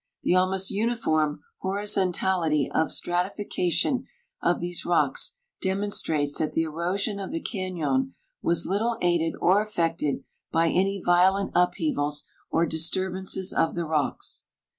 The 0.23 0.33
almost 0.33 0.71
uniform 0.71 1.41
horizontality 1.59 2.71
of 2.73 2.91
stratification 2.91 4.07
of 4.41 4.57
these 4.57 4.83
rocks 4.83 5.37
demonstrates 5.61 6.39
that 6.39 6.53
the 6.53 6.63
erosion 6.63 7.19
of 7.19 7.29
the 7.29 7.39
cañon 7.39 8.13
was 8.41 8.65
little 8.65 8.97
aided 9.03 9.35
or 9.39 9.61
affected 9.61 10.23
by 10.51 10.69
any 10.71 10.99
violent 11.05 11.51
upheavals 11.53 12.23
or 12.49 12.65
disturbances 12.65 13.53
of 13.53 13.75
the 13.75 13.85
rocks. 13.85 14.45